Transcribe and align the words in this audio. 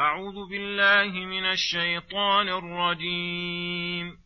أعوذ 0.00 0.48
بالله 0.50 1.26
من 1.26 1.44
الشيطان 1.44 2.48
الرجيم. 2.48 4.16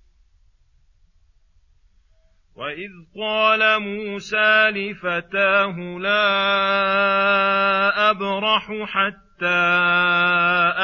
وإذ 2.56 2.90
قال 3.20 3.82
موسى 3.82 4.70
لفتاه 4.70 5.76
لا 5.98 6.30
أبرح 8.10 8.66
حتى 8.84 9.46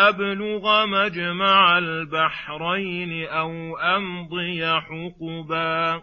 أبلغ 0.09 0.87
مجمع 0.87 1.79
البحرين 1.79 3.29
أو 3.29 3.79
أمضي 3.79 4.67
حقباً. 4.67 6.03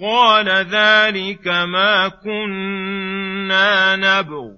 قال 0.00 0.48
ذلك 0.48 1.48
ما 1.48 2.08
كنا 2.08 3.96
نبغ. 3.96 4.48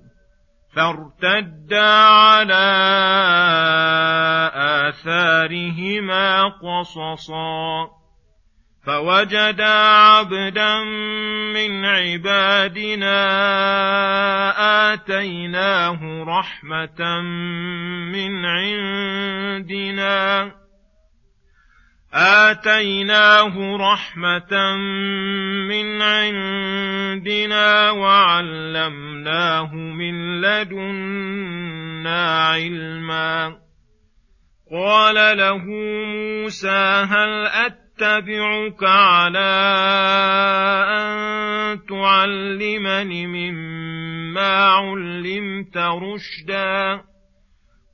فارتدا 0.77 1.87
على 2.05 2.71
آثارهما 4.55 6.45
قصصا. 6.45 7.89
فوجدا 8.87 9.75
عبدا 9.75 10.81
من 11.55 11.85
عبادنا 11.85 13.21
آتيناه 14.93 16.25
رحمة 16.25 17.21
من 18.13 18.47
عندنا. 18.47 20.01
آتيناه 22.15 23.77
رحمة 23.77 24.77
من 25.69 26.03
عندنا 26.03 27.91
وعلمناه 27.91 29.75
من 29.75 30.41
لدنا 30.41 31.69
علما 32.49 33.57
قال 34.73 35.39
له 35.39 35.65
موسى 35.65 37.07
هل 37.11 37.47
أتبعك 37.47 38.85
على 38.85 39.51
أن 40.89 41.87
تعلمني 41.87 43.27
مما 43.27 44.65
علمت 44.67 45.77
رشداً 45.77 47.10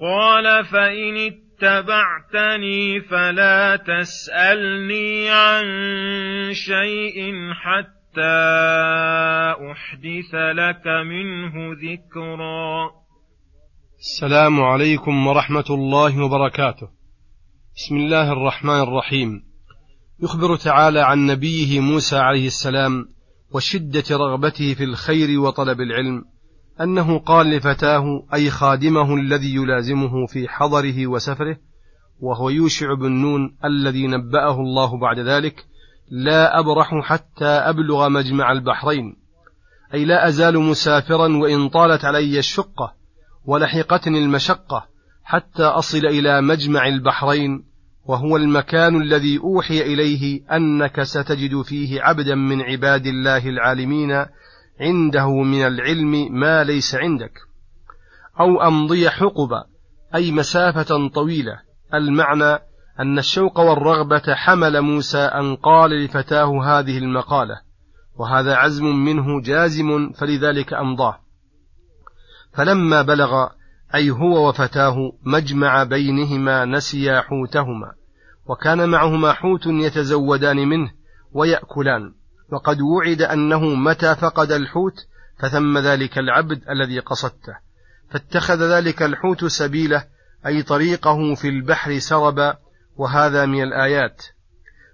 قال 0.00 0.64
فإن 0.64 1.16
اتبعتني 1.16 3.00
فلا 3.00 3.76
تسألني 3.76 5.30
عن 5.30 5.64
شيء 6.52 7.32
حتى 7.52 7.96
أحدث 9.72 10.34
لك 10.34 10.86
منه 10.86 11.72
ذكرا. 11.72 12.90
السلام 13.98 14.60
عليكم 14.60 15.26
ورحمة 15.26 15.64
الله 15.70 16.24
وبركاته. 16.24 16.88
بسم 17.76 17.96
الله 17.96 18.32
الرحمن 18.32 18.80
الرحيم. 18.80 19.42
يخبر 20.22 20.56
تعالى 20.56 21.00
عن 21.00 21.26
نبيه 21.26 21.80
موسى 21.80 22.16
عليه 22.16 22.46
السلام 22.46 23.08
وشدة 23.54 24.16
رغبته 24.16 24.74
في 24.74 24.84
الخير 24.84 25.40
وطلب 25.40 25.80
العلم. 25.80 26.24
أنه 26.80 27.18
قال 27.18 27.50
لفتاه 27.50 28.26
أي 28.34 28.50
خادمه 28.50 29.14
الذي 29.14 29.54
يلازمه 29.54 30.26
في 30.26 30.48
حضره 30.48 31.06
وسفره 31.06 31.56
وهو 32.20 32.50
يوشع 32.50 32.94
بن 32.94 33.12
نون 33.12 33.56
الذي 33.64 34.06
نبأه 34.06 34.60
الله 34.60 34.98
بعد 34.98 35.18
ذلك 35.18 35.66
لا 36.10 36.58
أبرح 36.58 37.00
حتى 37.02 37.44
أبلغ 37.44 38.08
مجمع 38.08 38.52
البحرين. 38.52 39.16
أي 39.94 40.04
لا 40.04 40.28
أزال 40.28 40.58
مسافرا 40.58 41.36
وإن 41.36 41.68
طالت 41.68 42.04
علي 42.04 42.38
الشقة 42.38 42.94
ولحقتني 43.44 44.18
المشقة 44.18 44.86
حتى 45.24 45.62
أصل 45.62 46.06
إلى 46.06 46.42
مجمع 46.42 46.88
البحرين 46.88 47.64
وهو 48.04 48.36
المكان 48.36 49.02
الذي 49.02 49.38
أوحي 49.38 49.80
إليه 49.80 50.40
أنك 50.56 51.02
ستجد 51.02 51.62
فيه 51.62 52.02
عبدا 52.02 52.34
من 52.34 52.62
عباد 52.62 53.06
الله 53.06 53.48
العالمين 53.48 54.26
عنده 54.80 55.30
من 55.30 55.66
العلم 55.66 56.40
ما 56.40 56.64
ليس 56.64 56.94
عندك. 56.94 57.32
أو 58.40 58.62
أمضي 58.62 59.10
حقبا 59.10 59.64
أي 60.14 60.32
مسافة 60.32 61.08
طويلة. 61.08 61.60
المعنى 61.94 62.58
أن 63.00 63.18
الشوق 63.18 63.60
والرغبة 63.60 64.34
حمل 64.34 64.80
موسى 64.80 65.18
أن 65.18 65.56
قال 65.56 66.04
لفتاه 66.04 66.64
هذه 66.64 66.98
المقالة 66.98 67.60
وهذا 68.18 68.56
عزم 68.56 68.84
منه 68.84 69.40
جازم 69.40 70.12
فلذلك 70.12 70.74
أمضاه. 70.74 71.18
فلما 72.54 73.02
بلغ 73.02 73.46
أي 73.94 74.10
هو 74.10 74.48
وفتاه 74.48 75.12
مجمع 75.22 75.82
بينهما 75.84 76.64
نسيا 76.64 77.20
حوتهما 77.20 77.92
وكان 78.46 78.88
معهما 78.88 79.32
حوت 79.32 79.66
يتزودان 79.66 80.68
منه 80.68 80.90
ويأكلان. 81.32 82.14
وقد 82.52 82.80
وعد 82.80 83.22
أنه 83.22 83.64
متى 83.74 84.14
فقد 84.14 84.52
الحوت 84.52 85.06
فثم 85.38 85.78
ذلك 85.78 86.18
العبد 86.18 86.62
الذي 86.70 86.98
قصدته. 86.98 87.56
فاتخذ 88.10 88.76
ذلك 88.76 89.02
الحوت 89.02 89.44
سبيله 89.44 90.04
أي 90.46 90.62
طريقه 90.62 91.34
في 91.34 91.48
البحر 91.48 91.98
سربا 91.98 92.56
وهذا 92.96 93.46
من 93.46 93.62
الآيات. 93.62 94.22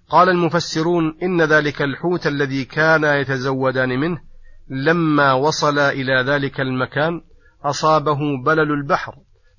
قال 0.08 0.28
المفسرون 0.28 1.18
إن 1.22 1.42
ذلك 1.42 1.82
الحوت 1.82 2.26
الذي 2.26 2.64
كان 2.64 3.04
يتزودان 3.04 3.88
منه 3.88 4.20
لما 4.68 5.32
وصل 5.32 5.78
إلى 5.78 6.24
ذلك 6.26 6.60
المكان 6.60 7.20
أصابه 7.64 8.18
بلل 8.44 8.72
البحر 8.72 9.14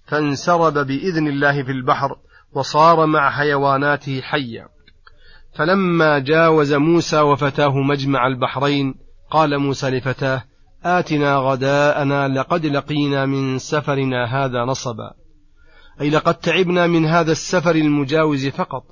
فانسرب 0.05 0.73
بإذن 0.73 1.27
الله 1.27 1.63
في 1.63 1.71
البحر 1.71 2.17
وصار 2.53 3.05
مع 3.05 3.29
حيواناته 3.29 4.21
حيا. 4.21 4.67
فلما 5.55 6.19
جاوز 6.19 6.73
موسى 6.73 7.19
وفتاه 7.19 7.77
مجمع 7.77 8.27
البحرين 8.27 8.95
قال 9.31 9.59
موسى 9.59 9.89
لفتاه 9.89 10.43
آتنا 10.83 11.35
غداءنا 11.37 12.27
لقد 12.27 12.65
لقينا 12.65 13.25
من 13.25 13.57
سفرنا 13.57 14.25
هذا 14.25 14.65
نصبا. 14.65 15.13
أي 16.01 16.09
لقد 16.09 16.35
تعبنا 16.35 16.87
من 16.87 17.05
هذا 17.05 17.31
السفر 17.31 17.75
المجاوز 17.75 18.47
فقط 18.47 18.83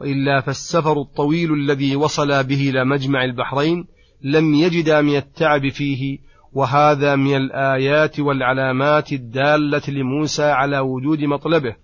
وإلا 0.00 0.40
فالسفر 0.40 1.00
الطويل 1.00 1.52
الذي 1.52 1.96
وصل 1.96 2.44
به 2.44 2.70
إلى 2.70 2.84
مجمع 2.84 3.24
البحرين 3.24 3.86
لم 4.22 4.54
يجدا 4.54 5.00
من 5.00 5.16
التعب 5.16 5.68
فيه 5.68 6.18
وهذا 6.52 7.16
من 7.16 7.36
الآيات 7.36 8.20
والعلامات 8.20 9.12
الدالة 9.12 9.82
لموسى 9.88 10.44
على 10.44 10.78
وجود 10.78 11.20
مطلبه. 11.20 11.76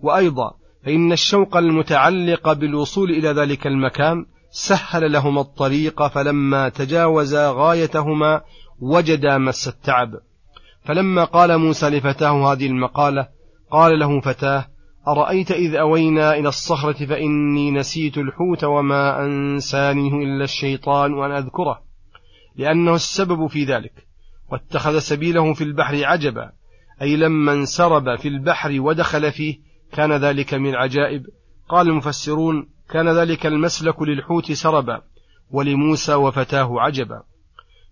وأيضا 0.00 0.61
فإن 0.84 1.12
الشوق 1.12 1.56
المتعلق 1.56 2.52
بالوصول 2.52 3.10
إلى 3.10 3.28
ذلك 3.28 3.66
المكان 3.66 4.26
سهل 4.50 5.12
لهما 5.12 5.40
الطريق 5.40 6.06
فلما 6.06 6.68
تجاوزا 6.68 7.50
غايتهما 7.50 8.40
وجدا 8.80 9.38
مس 9.38 9.68
التعب. 9.68 10.10
فلما 10.84 11.24
قال 11.24 11.58
موسى 11.58 11.88
لفتاه 11.88 12.52
هذه 12.52 12.66
المقالة 12.66 13.28
قال 13.70 13.98
له 13.98 14.20
فتاه 14.20 14.66
أرأيت 15.08 15.50
إذ 15.50 15.74
أوينا 15.74 16.34
إلى 16.34 16.48
الصخرة 16.48 17.06
فإني 17.06 17.70
نسيت 17.70 18.18
الحوت 18.18 18.64
وما 18.64 19.24
أنسانيه 19.24 20.14
إلا 20.14 20.44
الشيطان 20.44 21.14
وأن 21.14 21.30
أذكره 21.30 21.82
لأنه 22.56 22.94
السبب 22.94 23.46
في 23.46 23.64
ذلك. 23.64 23.92
واتخذ 24.52 24.98
سبيله 24.98 25.54
في 25.54 25.64
البحر 25.64 26.04
عجبا 26.04 26.52
أي 27.02 27.16
لما 27.16 27.52
انسرب 27.52 28.18
في 28.18 28.28
البحر 28.28 28.80
ودخل 28.80 29.32
فيه 29.32 29.71
كان 29.92 30.12
ذلك 30.12 30.54
من 30.54 30.70
العجائب 30.70 31.26
قال 31.68 31.88
المفسرون 31.88 32.68
كان 32.90 33.08
ذلك 33.08 33.46
المسلك 33.46 34.02
للحوت 34.02 34.52
سربا 34.52 35.00
ولموسى 35.50 36.14
وفتاه 36.14 36.80
عجبا. 36.80 37.22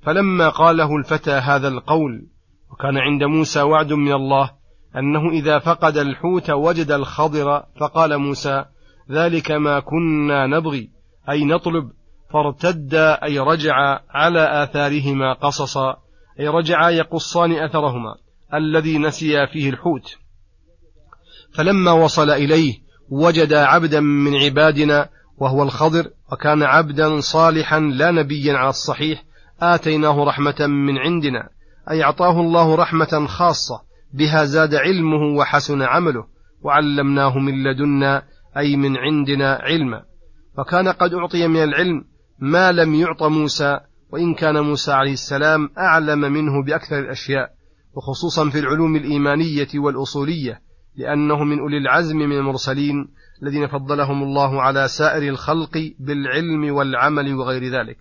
فلما 0.03 0.49
قاله 0.49 0.97
الفتى 0.97 1.31
هذا 1.31 1.69
القول 1.69 2.27
وكان 2.73 2.99
عند 2.99 3.23
موسى 3.23 3.63
وعد 3.63 3.93
من 3.93 4.13
الله 4.13 4.51
أنه 4.97 5.31
إذا 5.31 5.59
فقد 5.59 5.97
الحوت 5.97 6.51
وجد 6.51 6.91
الخضر 6.91 7.63
فقال 7.81 8.19
موسى 8.19 8.65
ذلك 9.11 9.51
ما 9.51 9.81
كنا 9.81 10.47
نبغي 10.47 10.91
أي 11.31 11.45
نطلب. 11.45 11.91
فارتدا 12.33 13.25
أي 13.25 13.39
رجع 13.39 14.01
على 14.11 14.63
آثارهما 14.63 15.33
قصصا 15.33 15.97
أي 16.41 16.49
رجعا 16.49 16.91
يقصان 16.91 17.53
أثرهما 17.53 18.15
الذي 18.55 18.99
نسيا 18.99 19.47
فيه 19.47 19.71
الحوت. 19.71 20.17
فلما 21.53 21.93
وصل 21.93 22.31
إليه 22.31 22.75
وجد 23.11 23.53
عبدا 23.53 24.01
من 24.01 24.37
عبادنا 24.37 25.09
وهو 25.39 25.63
الخضر 25.63 26.11
وكان 26.33 26.63
عبدا 26.63 27.21
صالحا 27.21 27.81
لا 27.81 28.11
نبيا 28.11 28.57
على 28.57 28.69
الصحيح 28.69 29.25
آتيناه 29.63 30.25
رحمة 30.25 30.67
من 30.67 30.99
عندنا 30.99 31.49
أي 31.91 32.05
أعطاه 32.05 32.41
الله 32.41 32.75
رحمة 32.75 33.27
خاصة 33.27 33.83
بها 34.15 34.45
زاد 34.45 34.75
علمه 34.75 35.37
وحسن 35.37 35.83
عمله 35.83 36.25
وعلمناه 36.63 37.39
من 37.39 37.63
لدنا 37.63 38.23
أي 38.57 38.77
من 38.77 38.97
عندنا 38.97 39.55
علما. 39.63 40.03
وكان 40.59 40.89
قد 40.89 41.15
أعطي 41.15 41.49
من 41.49 41.63
العلم 41.63 42.05
ما 42.39 42.73
لم 42.73 42.95
يعط 42.95 43.23
موسى 43.23 43.81
وإن 44.11 44.35
كان 44.35 44.61
موسى 44.61 44.93
عليه 44.93 45.13
السلام 45.13 45.71
أعلم 45.79 46.21
منه 46.21 46.65
بأكثر 46.67 46.99
الأشياء 46.99 47.51
وخصوصا 47.95 48.51
في 48.51 48.59
العلوم 48.59 48.97
الإيمانية 48.97 49.69
والأصولية. 49.75 50.61
لأنه 50.97 51.45
من 51.45 51.59
أولي 51.59 51.79
العزم 51.79 52.17
من 52.17 52.39
المرسلين 52.39 53.09
الذين 53.43 53.69
فضلهم 53.69 54.23
الله 54.23 54.63
على 54.63 54.89
سائر 54.89 55.29
الخلق 55.29 55.93
بالعلم 55.99 56.75
والعمل 56.75 57.35
وغير 57.35 57.63
ذلك. 57.73 57.97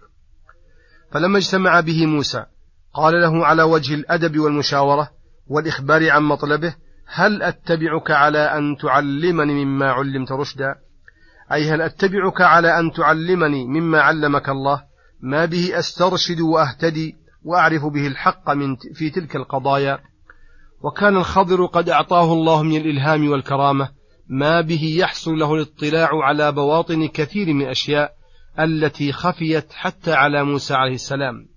فلما 1.12 1.38
اجتمع 1.38 1.80
به 1.80 2.06
موسى 2.06 2.45
قال 2.94 3.21
له 3.21 3.45
على 3.45 3.63
وجه 3.63 3.94
الأدب 3.94 4.39
والمشاورة 4.39 5.09
والإخبار 5.47 6.09
عن 6.09 6.24
مطلبه 6.24 6.75
هل 7.07 7.44
أتبعك 7.44 8.12
على 8.12 8.39
أن 8.39 8.77
تعلمني 8.77 9.65
مما 9.65 9.91
علمت 9.91 10.31
رشدا؟ 10.31 10.75
أي 11.53 11.71
هل 11.71 11.81
أتبعك 11.81 12.41
على 12.41 12.80
أن 12.80 12.91
تعلمني 12.91 13.68
مما 13.68 14.01
علمك 14.01 14.50
الله؟ 14.50 14.83
ما 15.21 15.45
به 15.45 15.80
أسترشد 15.80 16.41
وأهتدي 16.41 17.15
وأعرف 17.44 17.86
به 17.86 18.07
الحق 18.07 18.50
من 18.50 18.75
في 18.75 19.09
تلك 19.09 19.36
القضايا. 19.36 20.00
وكان 20.81 21.18
الخضر 21.18 21.66
قد 21.66 21.90
أعطاه 21.90 22.34
الله 22.34 22.64
من 22.64 22.76
الإلهام 22.76 23.30
والكرامة 23.30 23.90
ما 24.30 24.62
به 24.62 24.96
يحصل 24.98 25.31
له 25.40 25.56
الاطلاع 25.56 26.10
على 26.14 26.52
بواطن 26.52 27.08
كثير 27.08 27.54
من 27.54 27.62
الأشياء 27.62 28.14
التي 28.60 29.12
خفيت 29.12 29.74
حتى 29.74 30.14
على 30.14 30.44
موسى 30.44 30.74
عليه 30.74 30.94
السلام. 30.94 31.48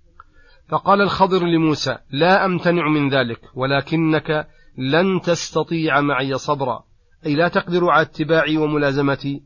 فقال 0.69 1.01
الخضر 1.01 1.43
لموسى 1.45 1.97
لا 2.11 2.45
أمتنع 2.45 2.89
من 2.89 3.09
ذلك 3.09 3.39
ولكنك 3.55 4.47
لن 4.77 5.21
تستطيع 5.21 6.01
معي 6.01 6.37
صبرا. 6.37 6.83
أي 7.25 7.35
لا 7.35 7.47
تقدر 7.47 7.89
على 7.89 8.01
اتباعي 8.01 8.57
وملازمتي 8.57 9.43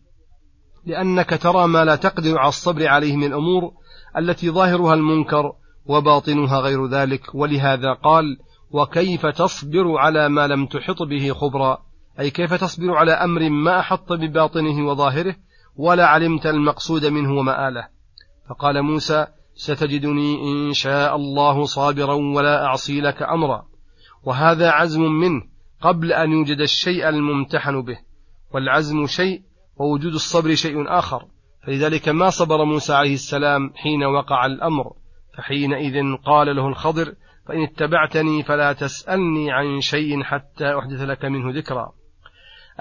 لأنك 0.86 1.42
ترى 1.42 1.68
ما 1.68 1.86
لا 1.86 1.96
تقدر 1.96 2.38
على 2.38 2.50
الصبر 2.50 2.88
عليه 2.88 3.16
من 3.16 3.28
الأمور 3.28 3.72
التي 4.18 4.50
ظاهرها 4.50 4.94
المنكر 4.94 5.52
وباطنها 5.86 6.60
غير 6.60 6.88
ذلك. 6.88 7.36
ولهذا 7.36 7.94
قال 7.94 8.38
وكيف 8.72 9.26
تصبر 9.26 9.98
على 9.98 10.30
ما 10.30 10.48
لم 10.48 10.66
تحط 10.66 11.04
به 11.04 11.34
خبرا؟ 11.34 11.78
أي 12.20 12.30
كيف 12.30 12.54
تصبر 12.54 12.96
على 12.96 13.12
أمر 13.12 13.50
ما 13.50 13.80
أحط 13.80 14.14
بباطنه 14.14 14.88
وظاهره 14.88 15.36
ولا 15.76 16.08
علمت 16.08 16.46
المقصود 16.46 17.06
منه 17.06 17.34
ومآله 17.40 17.88
فقال 18.50 18.82
موسى 18.82 19.28
ستجدني 19.58 20.44
إن 20.44 20.74
شاء 20.74 21.16
الله 21.16 21.66
صابرا 21.66 22.14
ولا 22.14 22.66
أعصي 22.66 23.02
لك 23.02 23.24
أمرا. 23.24 23.66
وهذا 24.24 24.72
عزم 24.72 25.02
منه 25.02 25.44
قبل 25.82 26.14
أن 26.14 26.32
يوجد 26.32 26.62
الشيء 26.62 27.10
الممتحن 27.10 27.82
به. 27.82 27.98
والعزم 28.54 29.06
شيء 29.08 29.42
ووجود 29.78 30.14
الصبر 30.14 30.56
شيء 30.56 30.98
آخر. 31.00 31.26
فلذلك 31.66 32.10
ما 32.10 32.30
صبر 32.30 32.66
موسى 32.66 32.94
عليه 32.94 33.14
السلام 33.14 33.74
حين 33.76 34.04
وقع 34.04 34.46
الأمر. 34.46 34.94
فحينئذ 35.38 36.16
قال 36.26 36.56
له 36.56 36.68
الخضر 36.68 37.14
فإن 37.48 37.64
اتبعتني 37.64 38.44
فلا 38.44 38.74
تسألني 38.74 39.52
عن 39.52 39.82
شيء 39.82 40.24
حتى 40.24 40.78
أحدث 40.80 41.02
لك 41.02 41.26
منه 41.26 41.58
ذكرا. 41.58 41.92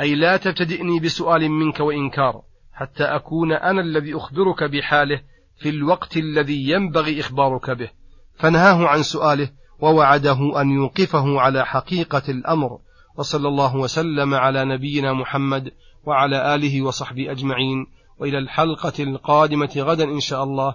أي 0.00 0.14
لا 0.14 0.36
تبتدئني 0.36 1.00
بسؤال 1.00 1.50
منك 1.50 1.80
وإنكار 1.80 2.42
حتى 2.72 3.04
أكون 3.04 3.52
أنا 3.52 3.80
الذي 3.80 4.16
أخبرك 4.16 4.64
بحاله 4.64 5.20
في 5.58 5.68
الوقت 5.68 6.16
الذي 6.16 6.70
ينبغي 6.70 7.20
إخبارك 7.20 7.70
به. 7.70 7.90
فنهاه 8.34 8.86
عن 8.86 9.02
سؤاله 9.02 9.48
ووعده 9.80 10.60
أن 10.60 10.70
يوقفه 10.70 11.40
على 11.40 11.66
حقيقة 11.66 12.22
الأمر. 12.28 12.78
وصلى 13.18 13.48
الله 13.48 13.76
وسلم 13.76 14.34
على 14.34 14.64
نبينا 14.64 15.12
محمد 15.12 15.72
وعلى 16.04 16.54
آله 16.54 16.82
وصحبه 16.82 17.30
أجمعين. 17.30 17.86
وإلى 18.18 18.38
الحلقة 18.38 18.92
القادمة 19.02 19.70
غدا 19.76 20.04
إن 20.04 20.20
شاء 20.20 20.44
الله. 20.44 20.74